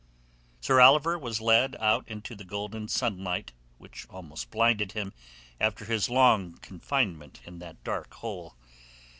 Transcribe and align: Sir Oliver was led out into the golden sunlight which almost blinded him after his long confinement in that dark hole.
Sir 0.61 0.81
Oliver 0.81 1.19
was 1.19 1.41
led 1.41 1.75
out 1.75 2.07
into 2.07 2.33
the 2.33 2.43
golden 2.43 2.87
sunlight 2.87 3.51
which 3.77 4.07
almost 4.09 4.49
blinded 4.49 4.93
him 4.93 5.13
after 5.59 5.85
his 5.85 6.09
long 6.09 6.53
confinement 6.63 7.39
in 7.45 7.59
that 7.59 7.83
dark 7.83 8.11
hole. 8.15 8.55